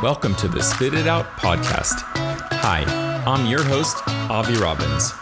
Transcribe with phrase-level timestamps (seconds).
[0.00, 2.02] Welcome to the Spit It Out podcast.
[2.62, 2.84] Hi,
[3.26, 3.96] I'm your host,
[4.30, 5.12] Avi Robbins.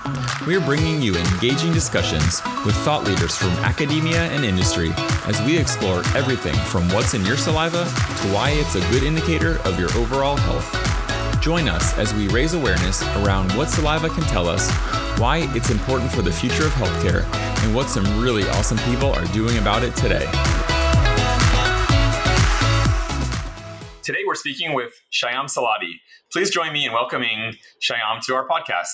[0.47, 4.93] We are bringing you engaging discussions with thought leaders from academia and industry
[5.25, 9.61] as we explore everything from what's in your saliva to why it's a good indicator
[9.65, 11.41] of your overall health.
[11.41, 14.71] Join us as we raise awareness around what saliva can tell us,
[15.19, 17.25] why it's important for the future of healthcare,
[17.65, 20.27] and what some really awesome people are doing about it today.
[24.07, 25.95] Today we're speaking with Shyam Saladi.
[26.31, 28.87] Please join me in welcoming Shyam to our podcast.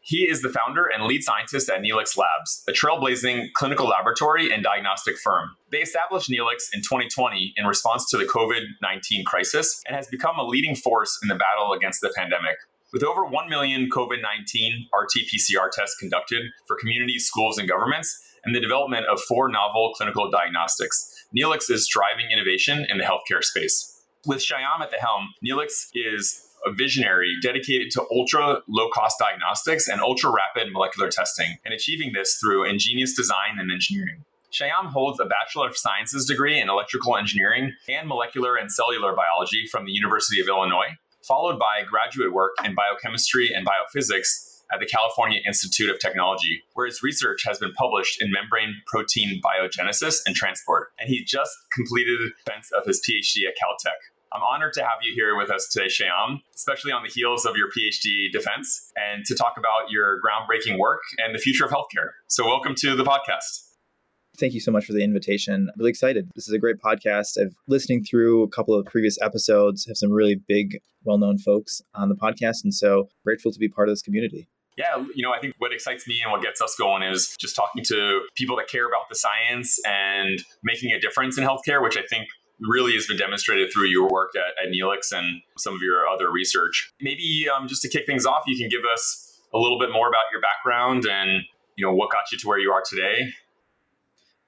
[0.00, 4.62] He is the founder and lead scientist at Neelyx Labs, a trailblazing clinical laboratory and
[4.62, 5.50] diagnostic firm.
[5.70, 10.38] They established Neelyx in 2020 in response to the COVID 19 crisis and has become
[10.38, 12.56] a leading force in the battle against the pandemic.
[12.94, 18.18] With over 1 million COVID 19 RT PCR tests conducted for communities, schools, and governments,
[18.42, 23.44] and the development of four novel clinical diagnostics, Neelyx is driving innovation in the healthcare
[23.44, 23.92] space.
[24.26, 29.86] With Shyam at the helm, Neelyx is a visionary dedicated to ultra low cost diagnostics
[29.86, 34.24] and ultra rapid molecular testing, and achieving this through ingenious design and engineering.
[34.52, 39.66] Shyam holds a Bachelor of Sciences degree in electrical engineering and molecular and cellular biology
[39.70, 44.86] from the University of Illinois, followed by graduate work in biochemistry and biophysics at the
[44.86, 50.34] California Institute of Technology, where his research has been published in membrane protein biogenesis and
[50.34, 50.88] transport.
[50.98, 54.15] And he just completed the defense of his PhD at Caltech.
[54.32, 57.54] I'm honored to have you here with us today, Shyam, especially on the heels of
[57.56, 62.10] your PhD defense and to talk about your groundbreaking work and the future of healthcare.
[62.26, 63.62] So, welcome to the podcast.
[64.38, 65.68] Thank you so much for the invitation.
[65.72, 66.28] I'm really excited.
[66.34, 67.40] This is a great podcast.
[67.40, 72.08] I've listening through a couple of previous episodes, have some really big, well-known folks on
[72.08, 74.48] the podcast, and so grateful to be part of this community.
[74.76, 77.56] Yeah, you know, I think what excites me and what gets us going is just
[77.56, 81.96] talking to people that care about the science and making a difference in healthcare, which
[81.96, 82.26] I think
[82.60, 86.30] really has been demonstrated through your work at, at Neelyx and some of your other
[86.30, 86.92] research.
[87.00, 90.08] Maybe um, just to kick things off, you can give us a little bit more
[90.08, 91.42] about your background and
[91.76, 93.32] you know what got you to where you are today.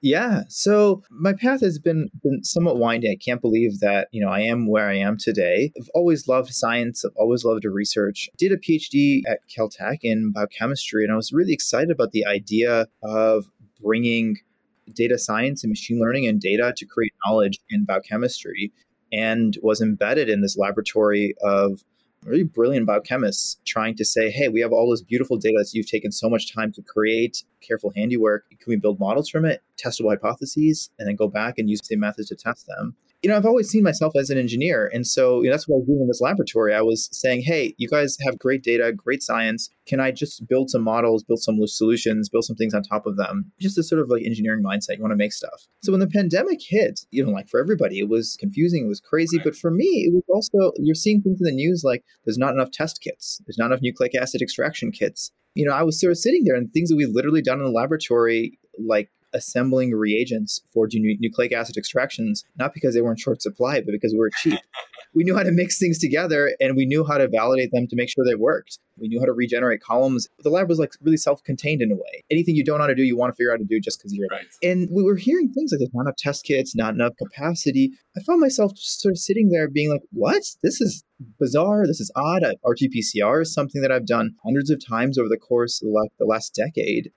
[0.01, 3.11] Yeah, so my path has been been somewhat winding.
[3.11, 5.73] I can't believe that you know I am where I am today.
[5.77, 7.03] I've always loved science.
[7.03, 8.29] I've always loved to research.
[8.37, 12.87] Did a PhD at Caltech in biochemistry, and I was really excited about the idea
[13.03, 13.49] of
[13.83, 14.37] bringing
[14.93, 18.71] data science and machine learning and data to create knowledge in biochemistry
[19.11, 21.83] and was embedded in this laboratory of
[22.25, 25.89] really brilliant biochemists trying to say, hey, we have all this beautiful data that you've
[25.89, 28.49] taken so much time to create, careful handiwork.
[28.49, 31.85] Can we build models from it, testable hypotheses, and then go back and use the
[31.85, 32.95] same methods to test them?
[33.21, 34.89] You know, I've always seen myself as an engineer.
[34.93, 36.73] And so you know, that's what I was doing in this laboratory.
[36.73, 39.69] I was saying, hey, you guys have great data, great science.
[39.87, 43.17] Can I just build some models, build some solutions, build some things on top of
[43.17, 43.51] them?
[43.59, 44.95] Just a sort of like engineering mindset.
[44.95, 45.67] You want to make stuff.
[45.81, 49.01] So when the pandemic hit, you know, like for everybody, it was confusing, it was
[49.01, 49.39] crazy.
[49.43, 52.53] But for me, it was also, you're seeing things in the news like there's not
[52.53, 55.31] enough test kits, there's not enough nucleic acid extraction kits.
[55.55, 57.65] You know, I was sort of sitting there and things that we've literally done in
[57.65, 63.41] the laboratory, like assembling reagents for nucleic acid extractions, not because they were in short
[63.41, 64.59] supply, but because we were cheap.
[65.13, 67.95] we knew how to mix things together and we knew how to validate them to
[67.95, 68.79] make sure they worked.
[68.97, 70.27] We knew how to regenerate columns.
[70.39, 72.23] The lab was like really self contained in a way.
[72.29, 73.79] Anything you don't know how to do, you want to figure out how to do
[73.79, 74.45] just because you're right.
[74.61, 77.91] And we were hearing things like there's not enough test kits, not enough capacity.
[78.17, 80.43] I found myself just sort of sitting there being like, what?
[80.63, 81.03] This is
[81.39, 81.87] bizarre.
[81.87, 82.43] This is odd.
[82.43, 85.89] Uh, RT PCR is something that I've done hundreds of times over the course of
[86.19, 87.11] the last decade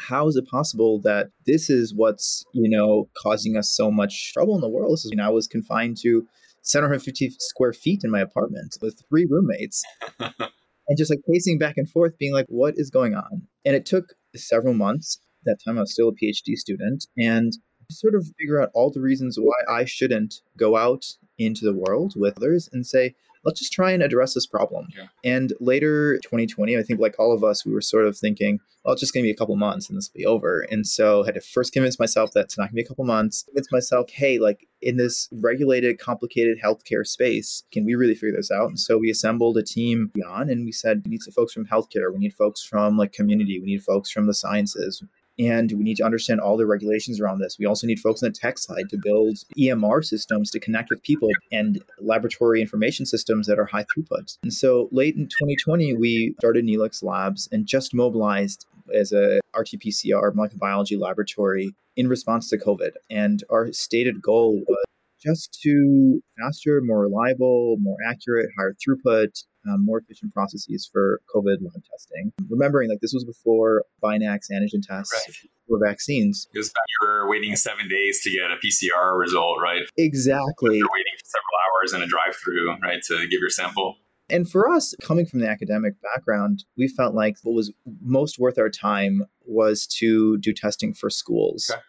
[0.00, 4.54] how is it possible that this is what's you know causing us so much trouble
[4.54, 4.92] in the world?
[4.92, 6.26] This is you know i was confined to
[6.62, 9.82] 750 square feet in my apartment with three roommates
[10.20, 13.42] and just like pacing back and forth being like what is going on?
[13.64, 15.78] And it took several months that time.
[15.78, 17.52] I was still a phd student and
[17.90, 21.06] sort of figure out all the reasons why i shouldn't go out
[21.38, 23.14] into the world with others and say
[23.44, 24.88] let's just try and address this problem.
[24.96, 25.06] Yeah.
[25.24, 28.92] And later 2020, I think like all of us, we were sort of thinking, well,
[28.92, 30.60] it's just going to be a couple months and this will be over.
[30.70, 32.88] And so I had to first convince myself that it's not going to be a
[32.88, 38.14] couple months, convince myself, hey, like in this regulated, complicated healthcare space, can we really
[38.14, 38.68] figure this out?
[38.68, 41.66] And so we assembled a team beyond and we said, we need some folks from
[41.66, 42.12] healthcare.
[42.12, 43.60] We need folks from like community.
[43.60, 45.02] We need folks from the sciences
[45.38, 47.58] and we need to understand all the regulations around this.
[47.58, 51.02] We also need folks on the tech side to build EMR systems to connect with
[51.02, 54.36] people and laboratory information systems that are high throughput.
[54.42, 60.34] And so late in 2020, we started Neelyx Labs and just mobilized as a RT-PCR
[60.34, 62.92] molecular biology laboratory in response to COVID.
[63.10, 64.84] And our stated goal was
[65.22, 71.58] just to faster, more reliable, more accurate, higher throughput, um, more efficient processes for COVID
[71.60, 72.32] lab testing.
[72.48, 75.12] Remembering like this was before Binax antigen tests.
[75.14, 75.50] Right.
[75.68, 79.82] For vaccines, because you were waiting seven days to get a PCR result, right?
[79.98, 80.78] Exactly.
[80.78, 83.96] You're waiting for several hours in a drive-through, right, to give your sample.
[84.30, 87.72] And for us, coming from the academic background, we felt like what was
[88.02, 91.70] most worth our time was to do testing for schools.
[91.70, 91.80] Okay.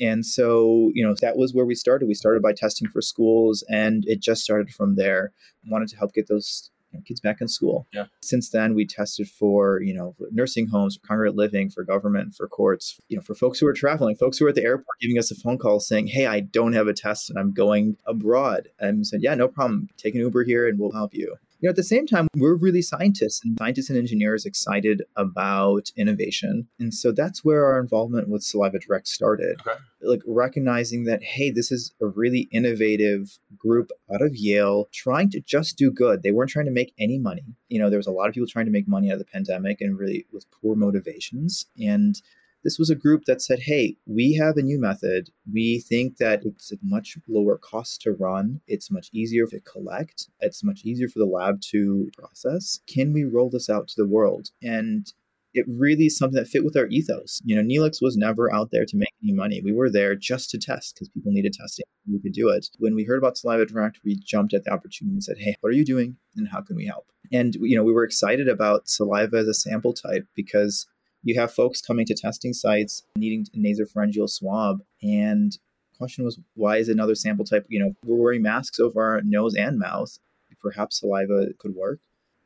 [0.00, 2.06] And so, you know, that was where we started.
[2.06, 5.32] We started by testing for schools, and it just started from there.
[5.68, 7.86] wanted to help get those you know, kids back in school.
[7.92, 8.06] Yeah.
[8.22, 12.46] Since then, we tested for you know nursing homes, for congregate living, for government, for
[12.46, 13.00] courts.
[13.08, 15.30] You know, for folks who are traveling, folks who are at the airport giving us
[15.30, 18.98] a phone call saying, "Hey, I don't have a test and I'm going abroad." And
[18.98, 19.88] we said, "Yeah, no problem.
[19.96, 22.54] Take an Uber here and we'll help you." You know, at the same time, we're
[22.54, 26.68] really scientists and scientists and engineers excited about innovation.
[26.78, 29.60] And so that's where our involvement with Saliva Direct started.
[29.60, 29.78] Okay.
[30.02, 35.40] Like recognizing that, hey, this is a really innovative group out of Yale trying to
[35.40, 36.22] just do good.
[36.22, 37.56] They weren't trying to make any money.
[37.68, 39.24] You know, there was a lot of people trying to make money out of the
[39.24, 41.66] pandemic and really with poor motivations.
[41.80, 42.20] And
[42.66, 45.30] this was a group that said, hey, we have a new method.
[45.52, 48.60] We think that it's a much lower cost to run.
[48.66, 50.28] It's much easier to collect.
[50.40, 52.80] It's much easier for the lab to process.
[52.92, 54.48] Can we roll this out to the world?
[54.60, 55.06] And
[55.54, 57.40] it really is something that fit with our ethos.
[57.44, 59.62] You know, Neelyx was never out there to make any money.
[59.64, 61.84] We were there just to test because people needed testing.
[62.10, 62.66] We could do it.
[62.78, 65.70] When we heard about Saliva Direct, we jumped at the opportunity and said, hey, what
[65.70, 67.12] are you doing and how can we help?
[67.32, 70.86] And, you know, we were excited about saliva as a sample type because
[71.26, 74.80] you have folks coming to testing sites needing a nasopharyngeal swab.
[75.02, 75.58] And
[75.98, 77.66] question was, why is another sample type?
[77.68, 80.20] You know, we're wearing masks over our nose and mouth.
[80.62, 81.98] Perhaps saliva could work.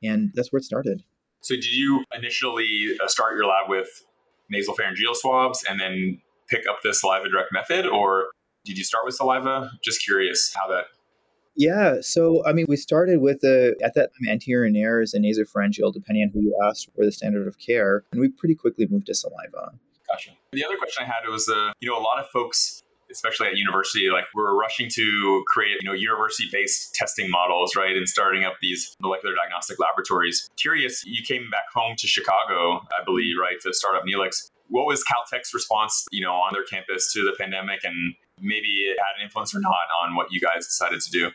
[0.03, 1.05] And that's where it started.
[1.43, 3.88] So, did you initially uh, start your lab with
[4.50, 8.29] nasal pharyngeal swabs and then pick up the saliva direct method, or
[8.65, 9.71] did you start with saliva?
[9.82, 10.87] Just curious how that
[11.56, 11.97] yeah.
[12.00, 15.93] So, I mean, we started with the, at that time, anterior and nares and nasopharyngeal,
[15.93, 18.05] depending on who you asked, were the standard of care.
[18.12, 19.73] And we pretty quickly moved to saliva.
[20.08, 20.31] Gotcha.
[20.52, 22.82] The other question I had was, uh, you know, a lot of folks,
[23.12, 28.08] especially at university, like we're rushing to create, you know, university-based testing models, right, and
[28.08, 30.49] starting up these molecular diagnostic laboratories.
[30.56, 34.50] Curious, you came back home to Chicago, I believe, right, to start up Neelyx.
[34.69, 38.97] What was Caltech's response, you know, on their campus to the pandemic, and maybe it
[38.99, 39.73] had an influence or not
[40.03, 41.31] on what you guys decided to do?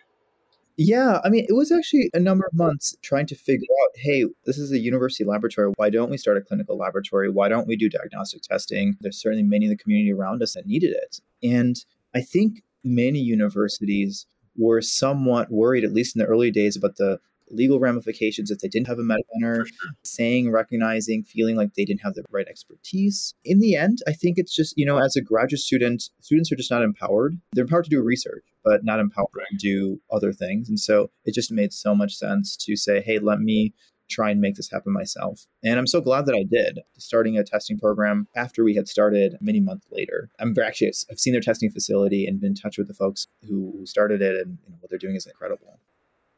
[0.77, 4.25] Yeah, I mean, it was actually a number of months trying to figure out hey,
[4.45, 5.71] this is a university laboratory.
[5.77, 7.29] Why don't we start a clinical laboratory?
[7.29, 8.97] Why don't we do diagnostic testing?
[8.99, 11.21] There's certainly many in the community around us that needed it.
[11.41, 11.77] And
[12.13, 17.19] I think many universities were somewhat worried, at least in the early days, about the
[17.49, 19.91] legal ramifications if they didn't have a medical center, sure.
[20.03, 23.33] saying, recognizing, feeling like they didn't have the right expertise.
[23.43, 26.55] In the end, I think it's just, you know, as a graduate student, students are
[26.55, 27.39] just not empowered.
[27.53, 29.47] They're empowered to do research, but not empowered right.
[29.51, 30.69] to do other things.
[30.69, 33.73] And so it just made so much sense to say, hey, let me
[34.09, 35.45] try and make this happen myself.
[35.63, 39.35] And I'm so glad that I did, starting a testing program after we had started
[39.41, 40.29] many months later.
[40.39, 43.81] I'm actually, I've seen their testing facility and been in touch with the folks who
[43.85, 45.79] started it, and you know, what they're doing is incredible.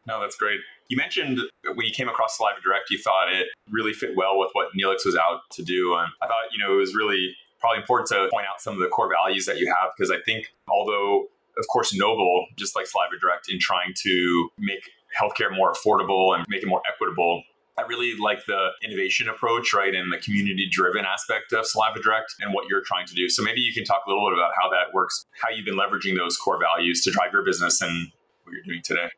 [0.08, 0.60] No, that's great.
[0.88, 1.40] You mentioned
[1.76, 5.06] when you came across Saliva Direct, you thought it really fit well with what Neelyx
[5.06, 5.96] was out to do.
[5.96, 8.80] And I thought, you know, it was really probably important to point out some of
[8.80, 11.28] the core values that you have because I think, although,
[11.58, 14.80] of course, noble, just like Saliva Direct, in trying to make
[15.20, 17.44] healthcare more affordable and make it more equitable,
[17.78, 22.34] I really like the innovation approach, right, and the community driven aspect of Saliva Direct
[22.40, 23.28] and what you're trying to do.
[23.28, 25.78] So maybe you can talk a little bit about how that works, how you've been
[25.78, 28.12] leveraging those core values to drive your business and
[28.44, 29.10] what you're doing today.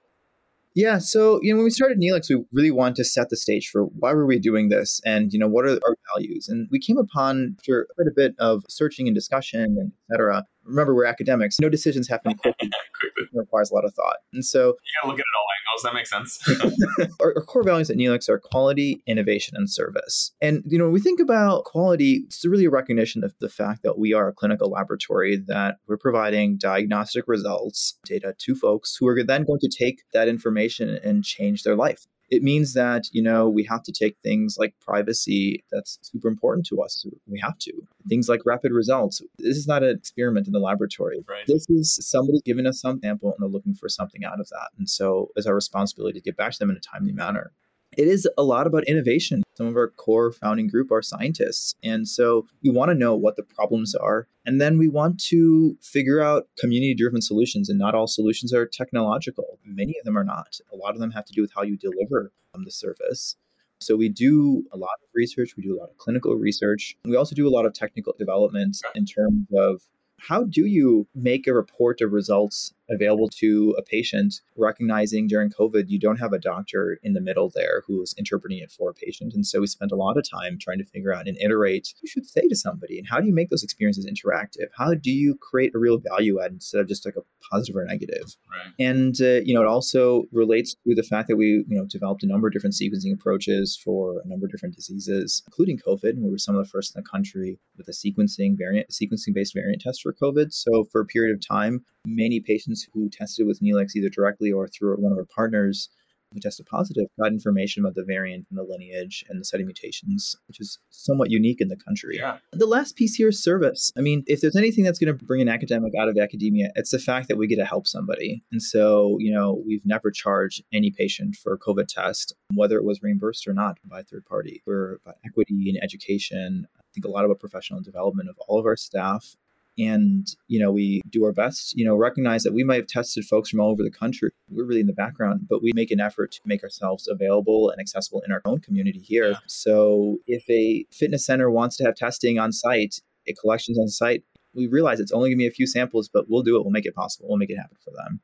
[0.76, 3.70] Yeah, so you know when we started Neelyx, we really wanted to set the stage
[3.70, 6.48] for why were we doing this, and you know what are our values.
[6.48, 10.46] And we came upon after quite a bit of searching and discussion, and et cetera.
[10.66, 12.70] Remember, we're academics; no decisions happen quickly.
[13.00, 13.24] quickly.
[13.24, 15.84] It requires a lot of thought, and so you gotta look at it all angles.
[15.84, 17.18] that makes sense.
[17.22, 20.32] our, our, core values at Neelyx are quality, innovation, and service.
[20.42, 23.84] And you know, when we think about quality, it's really a recognition of the fact
[23.84, 29.08] that we are a clinical laboratory that we're providing diagnostic results, data to folks who
[29.08, 33.22] are then going to take that information and change their life it means that you
[33.22, 37.06] know we have to take things like privacy that's super important to us.
[37.28, 37.74] We have to.
[38.08, 39.22] Things like rapid results.
[39.38, 41.24] This is not an experiment in the laboratory.
[41.28, 41.46] Right.
[41.48, 44.70] this is somebody giving us some sample and they're looking for something out of that.
[44.78, 47.52] And so it's our responsibility to get back to them in a timely manner
[48.00, 49.44] it is a lot about innovation.
[49.58, 51.76] Some of our core founding group are scientists.
[51.84, 54.26] And so we want to know what the problems are.
[54.46, 57.68] And then we want to figure out community driven solutions.
[57.68, 60.62] And not all solutions are technological, many of them are not.
[60.72, 63.36] A lot of them have to do with how you deliver um, the service.
[63.82, 66.96] So we do a lot of research, we do a lot of clinical research.
[67.04, 69.82] We also do a lot of technical development in terms of
[70.20, 75.86] how do you make a report of results available to a patient, recognizing during COVID,
[75.88, 79.34] you don't have a doctor in the middle there who's interpreting it for a patient.
[79.34, 82.04] And so we spent a lot of time trying to figure out and iterate what
[82.04, 84.68] you should say to somebody and how do you make those experiences interactive?
[84.78, 87.86] How do you create a real value add instead of just like a positive or
[87.86, 88.36] negative?
[88.50, 88.74] Right.
[88.80, 92.24] And, uh, you know, it also relates to the fact that we, you know, developed
[92.24, 96.12] a number of different sequencing approaches for a number of different diseases, including COVID.
[96.12, 99.34] And we were some of the first in the country with a sequencing variant, sequencing
[99.34, 100.54] based variant test for COVID.
[100.54, 104.68] So for a period of time, many patients who tested with Neelyx either directly or
[104.68, 105.90] through one of our partners
[106.34, 109.66] who tested positive got information about the variant and the lineage and the set of
[109.66, 112.18] mutations, which is somewhat unique in the country.
[112.18, 112.38] Yeah.
[112.52, 113.92] The last piece here is service.
[113.98, 116.92] I mean, if there's anything that's going to bring an academic out of academia, it's
[116.92, 118.44] the fact that we get to help somebody.
[118.52, 122.84] And so, you know, we've never charged any patient for a COVID test, whether it
[122.84, 124.62] was reimbursed or not by a third party.
[124.66, 126.68] We're about equity and education.
[126.78, 129.36] I think a lot about professional development of all of our staff
[129.80, 133.26] and you know we do our best you know recognize that we might have tested
[133.26, 134.32] folks from all over the country.
[134.50, 137.80] We're really in the background but we make an effort to make ourselves available and
[137.80, 139.32] accessible in our own community here.
[139.32, 139.38] Yeah.
[139.48, 144.24] so if a fitness center wants to have testing on site a collections on site
[144.54, 146.62] we realize it's only going to be a few samples but we'll do it.
[146.64, 147.28] We'll make it possible.
[147.30, 148.22] We'll make it happen for them.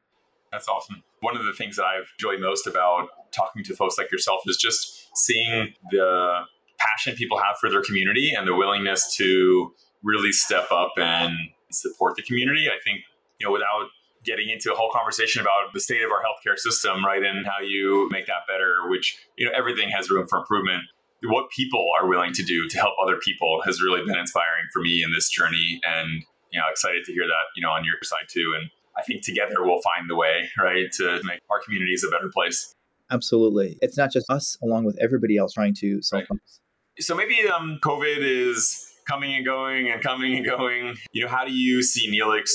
[0.51, 1.03] That's awesome.
[1.21, 4.57] One of the things that i've enjoyed most about talking to folks like yourself is
[4.57, 6.41] just seeing the
[6.77, 9.73] passion people have for their community and the willingness to
[10.05, 11.33] really step up and
[11.71, 12.67] support the community.
[12.69, 13.01] I think,
[13.39, 13.89] you know, without
[14.23, 17.59] getting into a whole conversation about the state of our healthcare system, right, and how
[17.59, 20.83] you make that better, which, you know, everything has room for improvement.
[21.23, 24.81] What people are willing to do to help other people has really been inspiring for
[24.81, 25.79] me in this journey.
[25.83, 28.53] And, you know, excited to hear that, you know, on your side too.
[28.59, 32.29] And I think together we'll find the way, right, to make our communities a better
[32.33, 32.73] place.
[33.11, 33.77] Absolutely.
[33.81, 36.27] It's not just us, along with everybody else trying to solve right.
[36.27, 36.61] problems.
[36.99, 40.95] So maybe um, COVID is coming and going and coming and going.
[41.11, 42.49] You know, how do you see Neelyx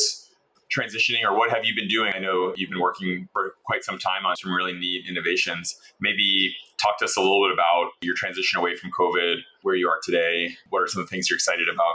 [0.77, 2.13] transitioning or what have you been doing?
[2.15, 5.77] I know you've been working for quite some time on some really neat innovations.
[6.01, 9.89] Maybe talk to us a little bit about your transition away from COVID, where you
[9.89, 10.57] are today.
[10.71, 11.95] What are some of the things you're excited about?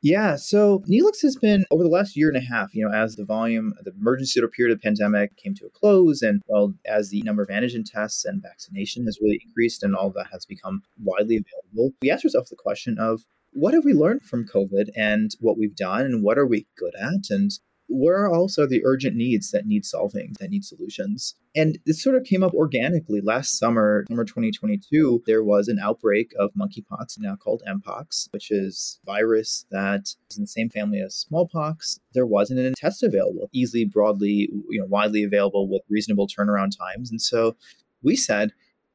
[0.00, 3.16] Yeah, so Neelyx has been over the last year and a half, you know, as
[3.16, 7.10] the volume, the emergency period of the pandemic came to a close, and well, as
[7.10, 10.82] the number of antigen tests and vaccination has really increased and all that has become
[11.02, 15.30] widely available, we asked ourselves the question of what have we learned from COVID and
[15.40, 17.50] what we've done and what are we good at and
[17.90, 21.34] where are also the urgent needs that need solving, that need solutions?
[21.56, 23.20] And this sort of came up organically.
[23.20, 29.00] Last summer, summer 2022, there was an outbreak of monkeypox, now called Mpox, which is
[29.06, 31.98] virus that is in the same family as smallpox.
[32.12, 37.10] There wasn't an test available, easily, broadly, you know, widely available with reasonable turnaround times.
[37.10, 37.56] And so
[38.02, 38.52] we said,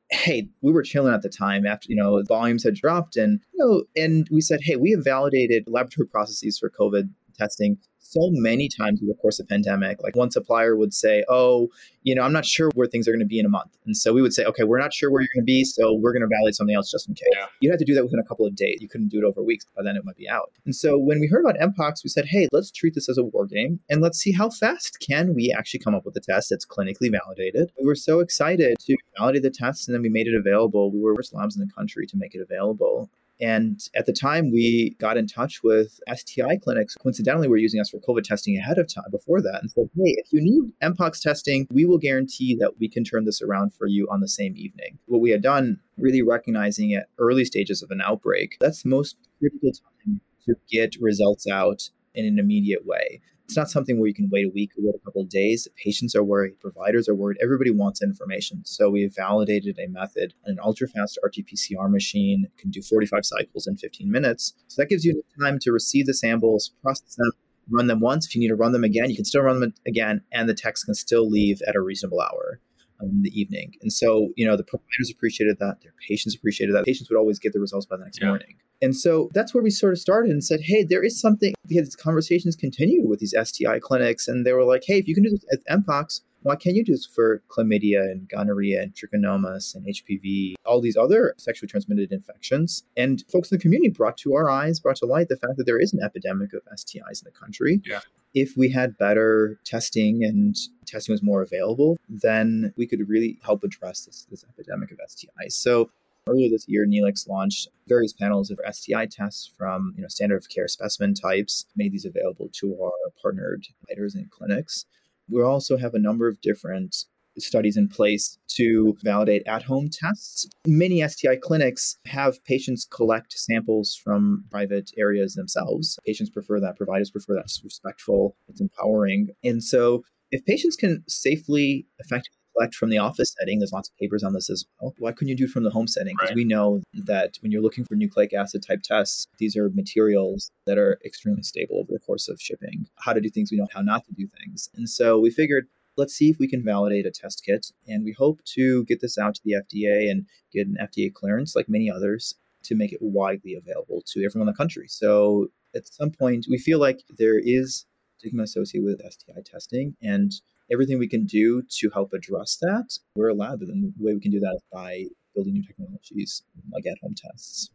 [0.09, 3.65] hey, we were chilling at the time after, you know, volumes had dropped and, you
[3.65, 8.69] know, and we said, hey, we have validated laboratory processes for COVID testing so many
[8.69, 10.03] times in the course of pandemic.
[10.03, 11.69] Like one supplier would say, "Oh,
[12.03, 13.95] you know, I'm not sure where things are going to be in a month," and
[13.97, 16.11] so we would say, "Okay, we're not sure where you're going to be, so we're
[16.11, 17.47] going to validate something else just in case." Yeah.
[17.61, 18.79] You had to do that within a couple of days.
[18.81, 19.65] You couldn't do it over weeks.
[19.75, 20.51] By then, it might be out.
[20.65, 23.23] And so when we heard about Mpox, we said, "Hey, let's treat this as a
[23.23, 26.49] war game, and let's see how fast can we actually come up with a test
[26.49, 30.27] that's clinically validated." We were so excited to validate the test, and then we made
[30.27, 30.91] it available.
[30.91, 33.09] We were first labs in the country to make it available.
[33.43, 36.95] And at the time, we got in touch with STI clinics.
[36.95, 40.15] Coincidentally, we're using us for COVID testing ahead of time before that and said, hey,
[40.17, 43.85] if you need Mpox testing, we will guarantee that we can turn this around for
[43.85, 44.97] you on the same evening.
[45.07, 49.17] What we had done, really recognizing at early stages of an outbreak, that's the most
[49.39, 53.19] critical time to get results out in an immediate way.
[53.53, 55.67] It's not something where you can wait a week or wait a couple of days.
[55.75, 58.65] Patients are worried, providers are worried, everybody wants information.
[58.65, 63.23] So we have validated a method, an ultra fast RT PCR machine can do 45
[63.23, 64.55] cycles in 15 minutes.
[64.69, 67.31] So that gives you time to receive the samples, process them,
[67.69, 68.25] run them once.
[68.25, 70.55] If you need to run them again, you can still run them again, and the
[70.55, 72.59] text can still leave at a reasonable hour
[72.99, 73.73] um, in the evening.
[73.83, 76.85] And so, you know, the providers appreciated that, their patients appreciated that.
[76.85, 78.29] Patients would always get the results by the next yeah.
[78.29, 78.55] morning.
[78.83, 81.53] And so that's where we sort of started and said, hey, there is something.
[81.65, 85.23] These conversations continued with these STI clinics, and they were like, hey, if you can
[85.23, 89.73] do this at Mpox, why can't you do this for chlamydia and gonorrhea and trichomonas
[89.73, 92.83] and HPV, all these other sexually transmitted infections?
[92.97, 95.63] And folks in the community brought to our eyes, brought to light the fact that
[95.63, 97.81] there is an epidemic of STIs in the country.
[97.85, 98.01] Yeah
[98.33, 103.63] if we had better testing and testing was more available, then we could really help
[103.63, 105.51] address this, this epidemic of STIs.
[105.51, 105.89] So
[106.27, 110.49] earlier this year, Neelyx launched various panels of STI tests from you know standard of
[110.49, 114.85] care specimen types, made these available to our partnered providers and clinics.
[115.29, 117.05] We also have a number of different
[117.39, 120.47] studies in place to validate at home tests.
[120.67, 125.97] Many STI clinics have patients collect samples from private areas themselves.
[126.05, 127.45] Patients prefer that, providers prefer that.
[127.45, 129.29] It's respectful, it's empowering.
[129.43, 133.59] And so, if patients can safely, effectively collect from the office setting.
[133.59, 134.93] There's lots of papers on this as well.
[134.97, 136.15] Why couldn't you do it from the home setting?
[136.15, 136.35] Because right.
[136.35, 140.77] we know that when you're looking for nucleic acid type tests, these are materials that
[140.77, 142.85] are extremely stable over the course of shipping.
[142.99, 144.69] How to do things, we know how not to do things.
[144.75, 147.67] And so we figured let's see if we can validate a test kit.
[147.87, 151.55] And we hope to get this out to the FDA and get an FDA clearance,
[151.55, 152.33] like many others,
[152.63, 154.87] to make it widely available to everyone in the country.
[154.87, 157.85] So at some point, we feel like there is
[158.17, 159.95] stigma associated with STI testing.
[160.01, 160.31] And
[160.71, 163.61] everything we can do to help address that, we're allowed.
[163.61, 165.05] And the way we can do that is by
[165.35, 167.69] building new technologies like at home tests.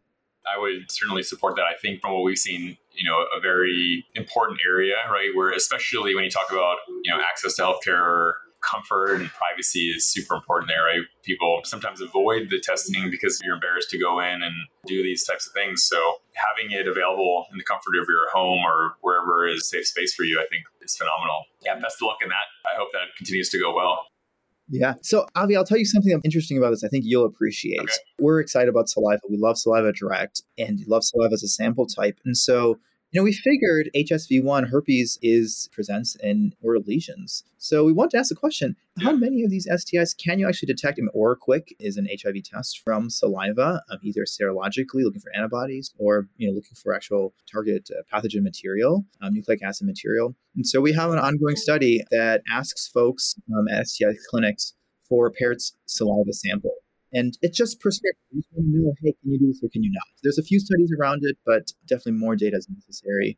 [0.47, 1.63] I would certainly support that.
[1.63, 5.29] I think from what we've seen, you know, a very important area, right?
[5.35, 8.31] Where especially when you talk about, you know, access to healthcare
[8.61, 11.05] comfort and privacy is super important there, right?
[11.23, 14.53] People sometimes avoid the testing because you're embarrassed to go in and
[14.85, 15.83] do these types of things.
[15.83, 15.97] So
[16.35, 20.23] having it available in the comfort of your home or wherever is safe space for
[20.23, 21.45] you, I think is phenomenal.
[21.63, 22.47] Yeah, best of luck in that.
[22.65, 24.05] I hope that continues to go well.
[24.69, 24.93] Yeah.
[25.01, 26.83] So, Avi, I'll tell you something interesting about this.
[26.83, 27.79] I think you'll appreciate.
[27.79, 27.93] Okay.
[28.19, 29.21] We're excited about saliva.
[29.27, 32.19] We love saliva direct and love saliva as a sample type.
[32.23, 32.77] And so,
[33.11, 37.43] you know, we figured HSV1 herpes is presents in oral lesions.
[37.57, 40.67] So we want to ask the question, how many of these STIs can you actually
[40.67, 40.99] detect?
[40.99, 46.27] And OraQuick is an HIV test from saliva, um, either serologically looking for antibodies or,
[46.37, 50.35] you know, looking for actual target uh, pathogen material, um, nucleic acid material.
[50.55, 54.73] And so we have an ongoing study that asks folks um, at STI clinics
[55.07, 56.75] for a paired saliva sample.
[57.13, 58.21] And it's just prescriptive.
[58.31, 60.07] You just want to know, hey, can you do this or can you not?
[60.23, 63.37] There's a few studies around it, but definitely more data is necessary.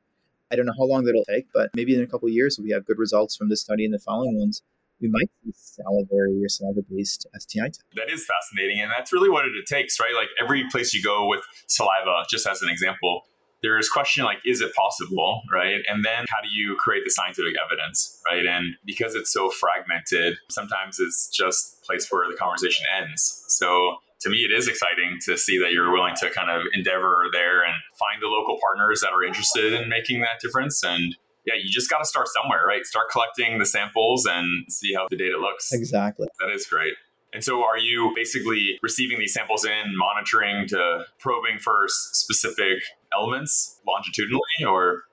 [0.51, 2.71] I don't know how long that'll take, but maybe in a couple years, if we
[2.71, 4.61] have good results from this study and the following ones,
[4.99, 7.83] we might see salivary or saliva-based STI test.
[7.95, 10.13] That is fascinating, and that's really what it takes, right?
[10.13, 13.21] Like every place you go with saliva, just as an example,
[13.63, 17.53] there's question like is it possible right and then how do you create the scientific
[17.63, 22.85] evidence right and because it's so fragmented sometimes it's just a place where the conversation
[22.99, 26.63] ends so to me it is exciting to see that you're willing to kind of
[26.73, 31.15] endeavor there and find the local partners that are interested in making that difference and
[31.45, 32.85] yeah, you just got to start somewhere, right?
[32.85, 35.71] Start collecting the samples and see how the data looks.
[35.71, 36.27] Exactly.
[36.39, 36.93] That is great.
[37.33, 42.83] And so, are you basically receiving these samples in, monitoring to probing for specific
[43.17, 45.03] elements longitudinally, or?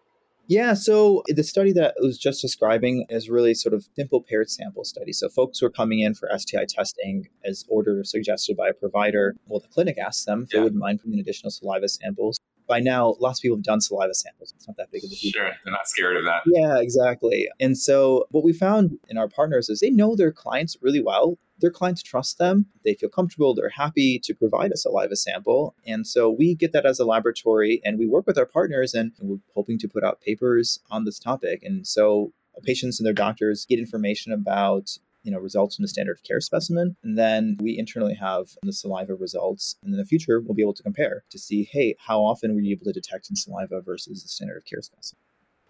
[0.48, 4.50] Yeah, so the study that I was just describing is really sort of simple paired
[4.50, 5.12] sample study.
[5.12, 9.36] So folks were coming in for STI testing as ordered or suggested by a provider,
[9.46, 10.60] well, the clinic asked them if yeah.
[10.60, 14.14] they wouldn't mind putting additional saliva samples by now, lots of people have done saliva
[14.14, 14.52] samples.
[14.54, 15.32] It's not that big of a deal.
[15.32, 16.42] Sure, they're not scared of that.
[16.46, 17.48] Yeah, exactly.
[17.58, 21.38] And so, what we found in our partners is they know their clients really well.
[21.60, 22.66] Their clients trust them.
[22.84, 23.54] They feel comfortable.
[23.54, 25.74] They're happy to provide a saliva sample.
[25.86, 29.12] And so, we get that as a laboratory and we work with our partners and
[29.20, 31.62] we're hoping to put out papers on this topic.
[31.62, 36.16] And so, patients and their doctors get information about you know results from the standard
[36.18, 40.40] of care specimen and then we internally have the saliva results and in the future
[40.40, 43.28] we'll be able to compare to see hey how often were you able to detect
[43.30, 45.20] in saliva versus the standard of care specimen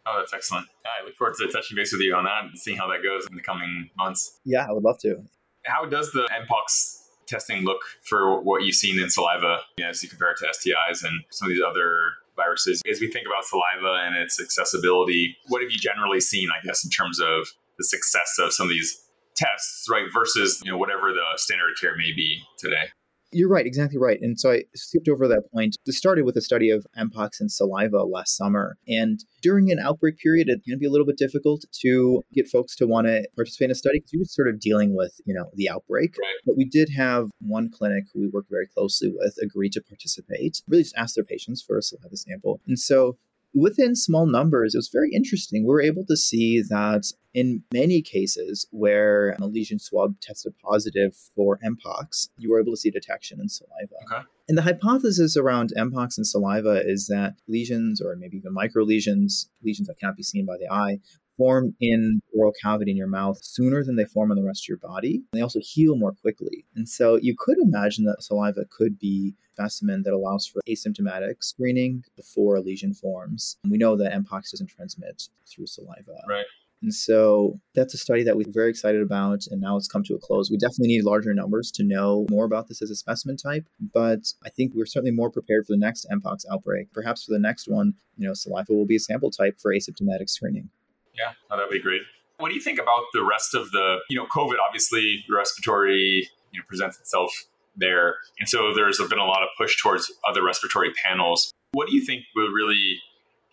[0.08, 0.66] Oh, that's excellent.
[0.86, 3.26] I look forward to touching base with you on that and seeing how that goes
[3.28, 4.40] in the coming months.
[4.44, 5.22] Yeah, I would love to.
[5.66, 10.02] How does the Mpox testing look for what you've seen in saliva you know, as
[10.02, 12.80] you compare it to STIs and some of these other viruses?
[12.90, 16.84] As we think about saliva and its accessibility, what have you generally seen, I guess,
[16.84, 19.04] in terms of the success of some of these
[19.38, 22.88] tests, right, versus you know whatever the standard of care may be today.
[23.30, 24.18] You're right, exactly right.
[24.22, 25.76] And so I skipped over that point.
[25.84, 28.78] It started with a study of Mpox and saliva last summer.
[28.88, 32.74] And during an outbreak period, it can be a little bit difficult to get folks
[32.76, 35.34] to want to participate in a study because you're just sort of dealing with, you
[35.34, 36.16] know, the outbreak.
[36.18, 36.36] Right.
[36.46, 40.62] But we did have one clinic who we work very closely with agree to participate,
[40.66, 42.62] really just ask their patients for a saliva sample.
[42.66, 43.18] And so
[43.54, 45.64] within small numbers, it was very interesting.
[45.64, 51.16] We were able to see that in many cases where a lesion swab tested positive
[51.36, 53.94] for Mpox, you were able to see detection in saliva.
[54.10, 54.26] Okay.
[54.48, 59.50] And the hypothesis around Mpox and saliva is that lesions, or maybe even micro lesions,
[59.62, 60.98] lesions that cannot be seen by the eye,
[61.38, 64.68] form in oral cavity in your mouth sooner than they form on the rest of
[64.68, 65.22] your body.
[65.32, 66.66] They also heal more quickly.
[66.74, 71.42] And so you could imagine that saliva could be a specimen that allows for asymptomatic
[71.42, 73.56] screening before a lesion forms.
[73.62, 76.20] And we know that Mpox doesn't transmit through saliva.
[76.28, 76.44] Right.
[76.82, 80.14] And so that's a study that we're very excited about, and now it's come to
[80.14, 80.48] a close.
[80.48, 84.32] We definitely need larger numbers to know more about this as a specimen type, but
[84.44, 86.92] I think we're certainly more prepared for the next Mpox outbreak.
[86.92, 90.30] Perhaps for the next one, you know, saliva will be a sample type for asymptomatic
[90.30, 90.70] screening.
[91.18, 92.02] Yeah, oh, that'd be great.
[92.38, 96.60] What do you think about the rest of the, you know, COVID, obviously, respiratory, you
[96.60, 97.32] know, presents itself
[97.76, 98.16] there.
[98.38, 101.52] And so there's been a lot of push towards other respiratory panels.
[101.72, 102.98] What do you think will really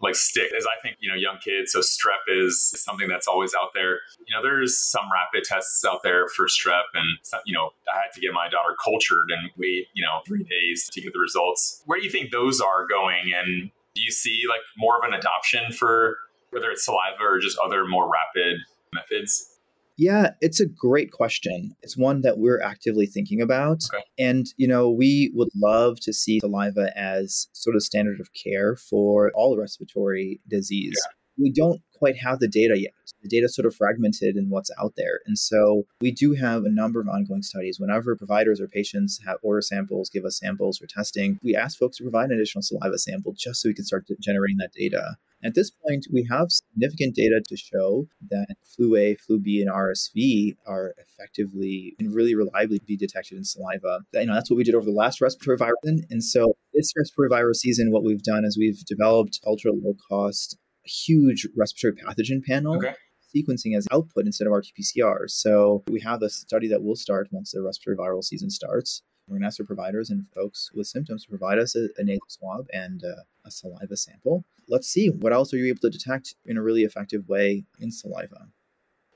[0.01, 1.71] like stick as I think, you know, young kids.
[1.71, 3.99] So strep is something that's always out there.
[4.27, 8.11] You know, there's some rapid tests out there for strep and, you know, I had
[8.13, 11.81] to get my daughter cultured and wait, you know, three days to get the results.
[11.85, 13.31] Where do you think those are going?
[13.33, 16.17] And do you see like more of an adoption for
[16.55, 18.57] whether it's saliva or just other more rapid
[18.93, 19.51] methods?
[19.97, 21.75] Yeah, it's a great question.
[21.81, 23.83] It's one that we're actively thinking about.
[23.93, 24.03] Okay.
[24.17, 28.75] And, you know, we would love to see saliva as sort of standard of care
[28.75, 30.97] for all respiratory disease.
[30.97, 31.11] Yeah.
[31.37, 32.93] We don't quite have the data yet.
[33.21, 35.19] The data sort of fragmented in what's out there.
[35.25, 37.79] And so we do have a number of ongoing studies.
[37.79, 41.97] Whenever providers or patients have order samples, give us samples for testing, we ask folks
[41.97, 45.15] to provide an additional saliva sample just so we can start generating that data.
[45.43, 49.71] At this point, we have significant data to show that flu A, flu B, and
[49.71, 53.99] RSV are effectively and really reliably be detected in saliva.
[54.13, 56.03] You know, that's what we did over the last respiratory virus.
[56.09, 60.57] And so this respiratory virus season, what we've done is we've developed ultra low cost,
[60.85, 62.77] huge respiratory pathogen panel.
[62.77, 62.93] Okay
[63.35, 65.29] sequencing as output instead of RT-PCR.
[65.29, 69.01] So we have a study that will start once the respiratory viral season starts.
[69.27, 72.03] We're going to ask our providers and folks with symptoms to provide us a, a
[72.03, 74.45] nasal swab and uh, a saliva sample.
[74.69, 77.91] Let's see what else are you able to detect in a really effective way in
[77.91, 78.47] saliva.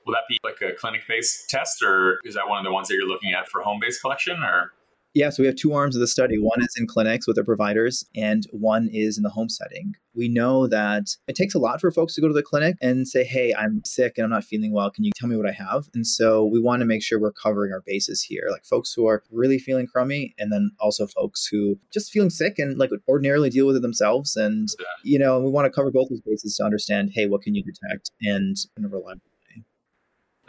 [0.04, 2.88] Will that be like a clinic based test, or is that one of the ones
[2.88, 4.42] that you're looking at for home based collection?
[4.42, 4.72] Or
[5.12, 6.36] yeah, so we have two arms of the study.
[6.38, 9.94] One is in clinics with their providers, and one is in the home setting.
[10.14, 13.08] We know that it takes a lot for folks to go to the clinic and
[13.08, 14.90] say, Hey, I'm sick and I'm not feeling well.
[14.90, 15.88] Can you tell me what I have?
[15.94, 19.06] And so we want to make sure we're covering our bases here, like folks who
[19.06, 23.50] are really feeling crummy, and then also folks who just feeling sick and like ordinarily
[23.50, 24.36] deal with it themselves.
[24.36, 24.68] And,
[25.04, 27.64] you know, we want to cover both those bases to understand, Hey, what can you
[27.64, 29.22] detect and in a reliable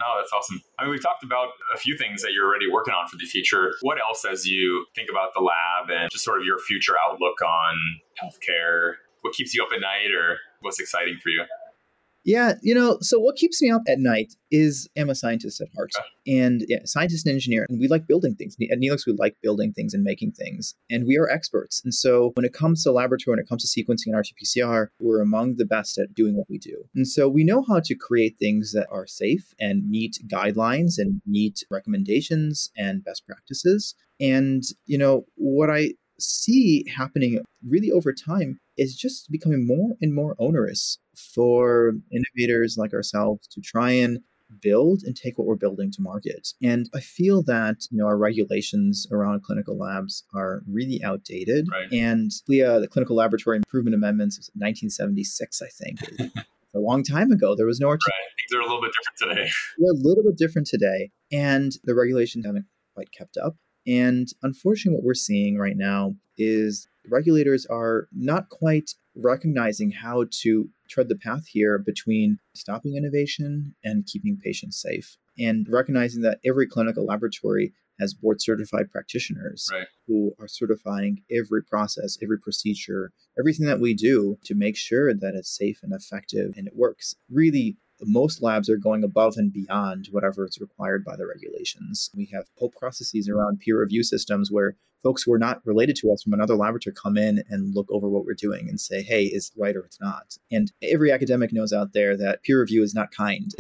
[0.06, 0.62] Oh, that's awesome.
[0.80, 3.26] I mean, we've talked about a few things that you're already working on for the
[3.26, 3.72] future.
[3.82, 7.42] What else, as you think about the lab and just sort of your future outlook
[7.42, 7.76] on
[8.22, 11.44] healthcare, what keeps you up at night or what's exciting for you?
[12.24, 15.70] Yeah, you know, so what keeps me up at night is I'm a scientist at
[15.76, 15.92] heart,
[16.28, 18.56] and yeah, scientist and engineer, and we like building things.
[18.72, 21.82] At Neelyx, we like building things and making things, and we are experts.
[21.84, 25.22] And so when it comes to laboratory, when it comes to sequencing and RT-PCR, we're
[25.22, 26.84] among the best at doing what we do.
[26.94, 31.22] And so we know how to create things that are safe and meet guidelines and
[31.26, 33.96] meet recommendations and best practices.
[34.20, 40.14] And you know what I see happening really over time is just becoming more and
[40.14, 44.20] more onerous for innovators like ourselves to try and
[44.62, 46.50] build and take what we're building to market.
[46.62, 51.68] And I feel that you know our regulations around clinical labs are really outdated.
[51.72, 51.92] Right.
[51.92, 56.00] And the, uh, the clinical laboratory improvement amendments was 1976, I think.
[56.74, 57.56] a long time ago.
[57.56, 57.90] There was no.
[57.90, 58.00] Right.
[58.00, 59.52] Things are a little bit different today.
[59.78, 63.56] They're a little bit different today, and the regulations haven't quite kept up.
[63.88, 70.70] And unfortunately, what we're seeing right now is regulators are not quite recognizing how to
[70.90, 76.68] tread the path here between stopping innovation and keeping patients safe, and recognizing that every
[76.68, 79.86] clinical laboratory has board certified practitioners right.
[80.08, 85.36] who are certifying every process, every procedure, everything that we do to make sure that
[85.36, 87.16] it's safe and effective and it works.
[87.30, 92.10] Really, most labs are going above and beyond whatever is required by the regulations.
[92.16, 93.38] We have whole processes mm-hmm.
[93.38, 96.94] around peer review systems where folks who are not related to us from another laboratory
[96.94, 100.00] come in and look over what we're doing and say, hey, is right or it's
[100.00, 100.38] not.
[100.52, 103.52] And every academic knows out there that peer review is not kind.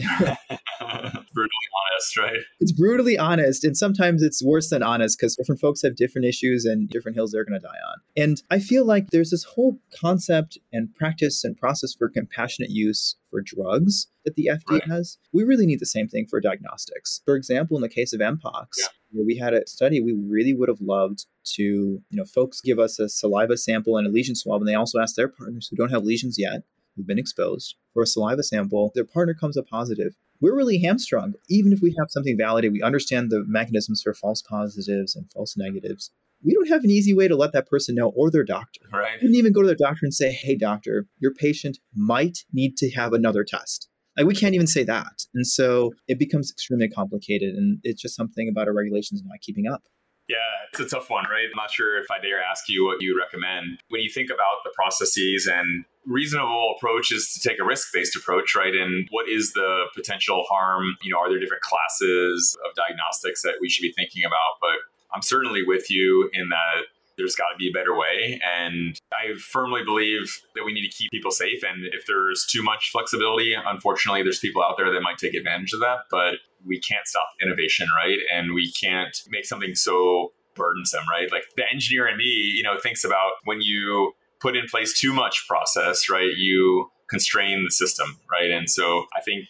[1.33, 2.39] brutally honest, right?
[2.59, 3.63] It's brutally honest.
[3.63, 7.31] And sometimes it's worse than honest because different folks have different issues and different hills
[7.31, 7.97] they're going to die on.
[8.15, 13.15] And I feel like there's this whole concept and practice and process for compassionate use
[13.29, 14.87] for drugs that the FDA right.
[14.89, 15.17] has.
[15.33, 17.21] We really need the same thing for diagnostics.
[17.25, 19.23] For example, in the case of Mpox, yeah.
[19.25, 22.99] we had a study we really would have loved to, you know, folks give us
[22.99, 25.91] a saliva sample and a lesion swab, and they also ask their partners who don't
[25.91, 26.63] have lesions yet,
[26.95, 28.91] who've been exposed, for a saliva sample.
[28.95, 30.15] Their partner comes up positive.
[30.39, 31.33] We're really hamstrung.
[31.49, 35.55] Even if we have something validated, we understand the mechanisms for false positives and false
[35.55, 36.11] negatives.
[36.43, 38.81] We don't have an easy way to let that person know or their doctor.
[38.91, 39.17] Right.
[39.21, 42.77] We didn't even go to their doctor and say, hey, doctor, your patient might need
[42.77, 43.89] to have another test.
[44.17, 45.25] Like we can't even say that.
[45.35, 47.55] And so it becomes extremely complicated.
[47.55, 49.83] And it's just something about our regulations not keeping up.
[50.31, 51.43] Yeah, it's a tough one, right?
[51.43, 53.79] I'm not sure if I dare ask you what you recommend.
[53.89, 58.55] When you think about the processes and reasonable approach is to take a risk-based approach,
[58.55, 58.73] right?
[58.73, 60.95] And what is the potential harm?
[61.01, 64.55] You know, are there different classes of diagnostics that we should be thinking about?
[64.61, 64.79] But
[65.13, 68.39] I'm certainly with you in that there's got to be a better way.
[68.41, 71.61] And I firmly believe that we need to keep people safe.
[71.61, 75.73] And if there's too much flexibility, unfortunately, there's people out there that might take advantage
[75.73, 76.07] of that.
[76.09, 78.17] But we can't stop innovation, right?
[78.33, 81.31] And we can't make something so burdensome, right?
[81.31, 85.13] Like the engineer in me, you know, thinks about when you put in place too
[85.13, 86.33] much process, right?
[86.35, 88.51] You constrain the system, right?
[88.51, 89.47] And so I think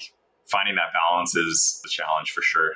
[0.50, 2.74] finding that balance is the challenge for sure.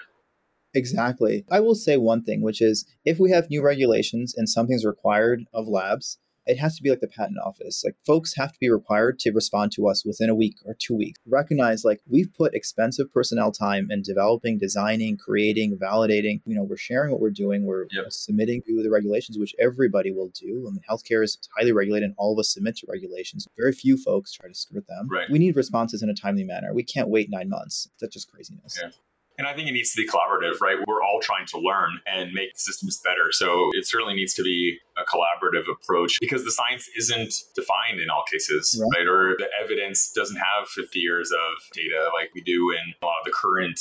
[0.74, 1.46] Exactly.
[1.50, 5.46] I will say one thing, which is if we have new regulations and something's required
[5.54, 7.84] of labs, it has to be like the patent office.
[7.84, 10.96] Like folks have to be required to respond to us within a week or two
[10.96, 11.20] weeks.
[11.26, 16.42] Recognize like we've put expensive personnel time in developing, designing, creating, validating.
[16.46, 17.66] You know, we're sharing what we're doing.
[17.66, 18.12] We're yep.
[18.12, 20.66] submitting to the regulations, which everybody will do.
[20.68, 23.48] I mean, healthcare is highly regulated, and all of us submit to regulations.
[23.58, 25.08] Very few folks try to skirt them.
[25.10, 25.30] Right.
[25.30, 26.74] We need responses in a timely manner.
[26.74, 27.90] We can't wait nine months.
[28.00, 28.80] That's just craziness.
[28.82, 28.90] Yeah.
[29.38, 30.78] And I think it needs to be collaborative, right?
[30.88, 33.32] We're all trying to learn and make systems better.
[33.32, 38.10] So it certainly needs to be a collaborative approach because the science isn't defined in
[38.10, 39.00] all cases, right?
[39.00, 39.08] right?
[39.08, 43.16] Or the evidence doesn't have 50 years of data like we do in a lot
[43.20, 43.80] of the current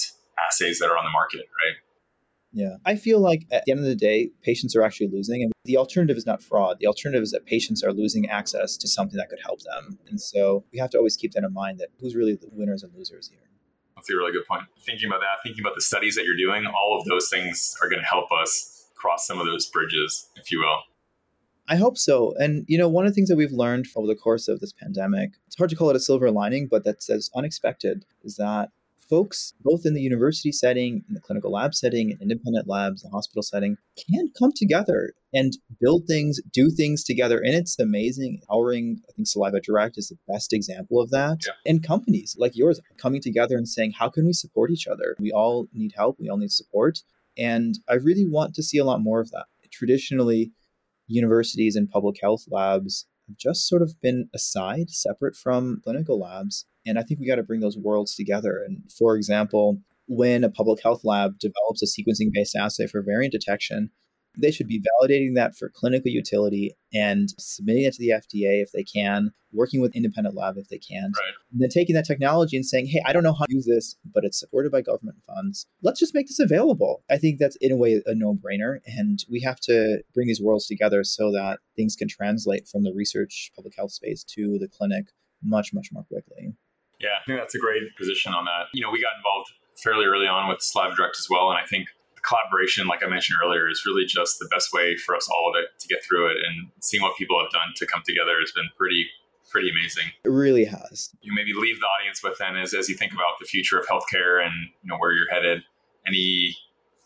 [0.48, 1.76] assays that are on the market, right?
[2.54, 2.76] Yeah.
[2.84, 5.42] I feel like at the end of the day, patients are actually losing.
[5.42, 6.78] And the alternative is not fraud.
[6.78, 9.98] The alternative is that patients are losing access to something that could help them.
[10.08, 12.84] And so we have to always keep that in mind that who's really the winners
[12.84, 13.40] and losers here.
[14.04, 14.64] That's a really good point.
[14.84, 17.88] Thinking about that, thinking about the studies that you're doing, all of those things are
[17.88, 20.76] going to help us cross some of those bridges, if you will.
[21.68, 22.34] I hope so.
[22.38, 24.74] And, you know, one of the things that we've learned over the course of this
[24.74, 28.68] pandemic, it's hard to call it a silver lining, but that's as unexpected, is that
[29.08, 33.08] folks, both in the university setting, in the clinical lab setting, in independent labs, the
[33.08, 37.38] hospital setting, can come together and build things, do things together.
[37.38, 39.00] And it's amazing, empowering.
[39.08, 41.38] I think Saliva Direct is the best example of that.
[41.46, 41.52] Yeah.
[41.66, 45.16] And companies like yours coming together and saying, how can we support each other?
[45.18, 47.00] We all need help, we all need support.
[47.36, 49.46] And I really want to see a lot more of that.
[49.72, 50.52] Traditionally,
[51.08, 56.66] universities and public health labs have just sort of been aside, separate from clinical labs.
[56.86, 58.62] And I think we got to bring those worlds together.
[58.66, 63.32] And for example, when a public health lab develops a sequencing based assay for variant
[63.32, 63.90] detection,
[64.36, 68.72] they should be validating that for clinical utility and submitting it to the FDA if
[68.72, 71.12] they can, working with independent lab if they can.
[71.16, 71.34] Right.
[71.52, 73.96] And then taking that technology and saying, hey, I don't know how to use this,
[74.12, 75.66] but it's supported by government funds.
[75.82, 77.02] Let's just make this available.
[77.10, 78.80] I think that's in a way a no brainer.
[78.86, 82.92] And we have to bring these worlds together so that things can translate from the
[82.94, 85.06] research public health space to the clinic
[85.42, 86.54] much, much more quickly.
[87.00, 88.66] Yeah, I think that's a great position on that.
[88.72, 91.50] You know, we got involved fairly early on with Saliva Direct as well.
[91.50, 91.88] And I think
[92.26, 95.62] collaboration, like I mentioned earlier, is really just the best way for us all to,
[95.78, 96.38] to get through it.
[96.44, 99.06] And seeing what people have done to come together has been pretty
[99.50, 100.10] pretty amazing.
[100.24, 101.10] It really has.
[101.20, 103.86] You maybe leave the audience with then as, as you think about the future of
[103.86, 105.62] healthcare and you know where you're headed.
[106.06, 106.56] Any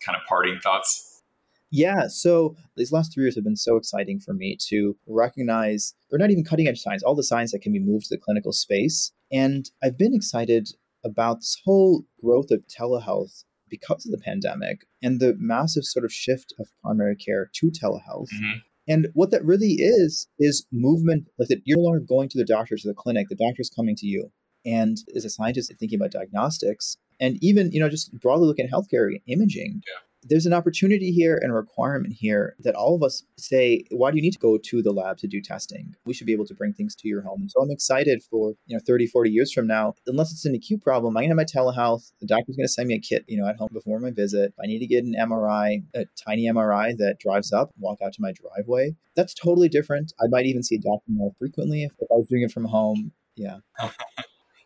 [0.05, 1.23] kind of parting thoughts?
[1.71, 6.19] Yeah, so these last three years have been so exciting for me to recognize they're
[6.19, 8.53] not even cutting edge science, all the science that can be moved to the clinical
[8.53, 9.13] space.
[9.31, 10.71] And I've been excited
[11.05, 16.13] about this whole growth of telehealth because of the pandemic and the massive sort of
[16.13, 18.29] shift of primary care to telehealth.
[18.35, 18.59] Mm-hmm.
[18.89, 22.45] And what that really is, is movement like that you're no longer going to the
[22.45, 24.33] doctor to the clinic, the doctor's coming to you.
[24.65, 28.73] And as a scientist thinking about diagnostics, and even, you know, just broadly looking at
[28.73, 33.23] healthcare imaging, yeah there's an opportunity here and a requirement here that all of us
[33.37, 35.95] say, why do you need to go to the lab to do testing?
[36.05, 37.49] We should be able to bring things to your home.
[37.49, 40.83] so I'm excited for, you know, 30, 40 years from now, unless it's an acute
[40.83, 42.13] problem, I'm going to have my telehealth.
[42.21, 44.53] The doctor's going to send me a kit, you know, at home before my visit.
[44.63, 48.23] I need to get an MRI, a tiny MRI that drives up, walk out to
[48.23, 48.97] my driveway.
[49.15, 50.13] That's totally different.
[50.21, 52.65] I might even see a doctor more frequently if, if I was doing it from
[52.65, 53.13] home.
[53.37, 53.59] Yeah.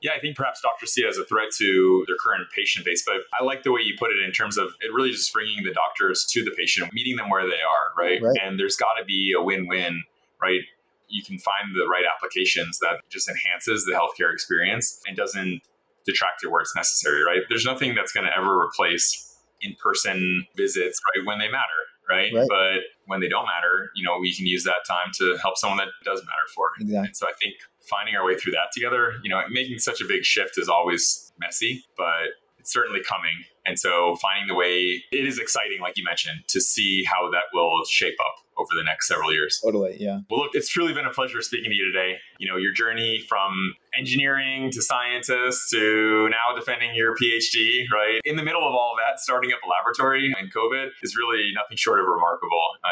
[0.02, 3.04] yeah, I think perhaps doctors see it as a threat to their current patient base,
[3.06, 5.62] but I like the way you put it in terms of it really just bringing
[5.62, 8.20] the doctors to the patient, meeting them where they are, right?
[8.20, 8.36] right.
[8.42, 10.02] And there's got to be a win-win,
[10.42, 10.60] right?
[11.08, 15.62] You can find the right applications that just enhances the healthcare experience and doesn't
[16.04, 17.42] detract it where it's necessary, right?
[17.48, 22.32] There's nothing that's going to ever replace in-person visits, right, when they matter, right?
[22.34, 22.48] right?
[22.48, 25.78] But when they don't matter, you know, we can use that time to help someone
[25.78, 26.70] that does matter for.
[26.80, 27.06] Exactly.
[27.06, 27.54] And so I think
[27.88, 31.32] finding our way through that together, you know, making such a big shift is always
[31.38, 33.44] messy, but it's certainly coming.
[33.66, 37.44] And so finding the way, it is exciting, like you mentioned, to see how that
[37.52, 39.60] will shape up over the next several years.
[39.64, 40.20] Totally, yeah.
[40.30, 42.18] Well, look, it's truly been a pleasure speaking to you today.
[42.38, 48.20] You know, your journey from engineering to scientist to now defending your PhD, right?
[48.24, 51.50] In the middle of all of that, starting up a laboratory and COVID is really
[51.54, 52.90] nothing short of remarkable, uh.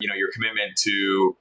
[0.00, 1.36] You know, your commitment to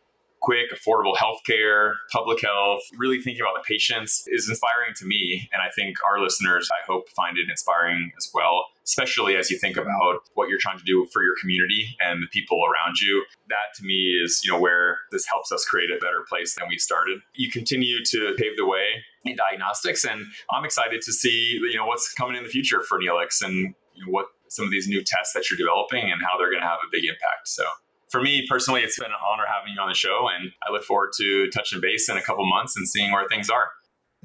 [0.47, 5.49] quick, affordable healthcare, public health, really thinking about the patients is inspiring to me.
[5.51, 9.57] And I think our listeners, I hope, find it inspiring as well, especially as you
[9.59, 13.25] think about what you're trying to do for your community and the people around you.
[13.49, 16.69] That to me is, you know, where this helps us create a better place than
[16.69, 17.19] we started.
[17.35, 21.87] You continue to pave the way in diagnostics, and I'm excited to see, you know,
[21.87, 25.03] what's coming in the future for Neelyx and you know, what some of these new
[25.03, 27.47] tests that you're developing and how they're going to have a big impact.
[27.47, 27.63] So
[28.09, 30.83] for me personally, it's been an honor having you on the show, and I look
[30.83, 33.69] forward to touching base in a couple months and seeing where things are.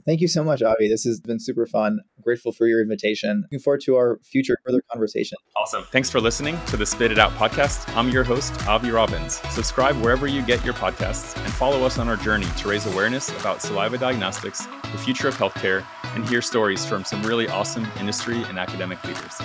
[0.04, 0.88] Thank you so much, Avi.
[0.88, 2.00] This has been super fun.
[2.22, 3.42] grateful for your invitation.
[3.42, 5.38] Looking forward to our future further conversation.
[5.56, 5.84] Awesome.
[5.92, 7.94] Thanks for listening to the Spit It Out podcast.
[7.96, 9.34] I'm your host, Avi Robbins.
[9.50, 13.28] Subscribe wherever you get your podcasts and follow us on our journey to raise awareness
[13.40, 18.42] about saliva diagnostics, the future of healthcare, and hear stories from some really awesome industry
[18.44, 19.40] and academic leaders.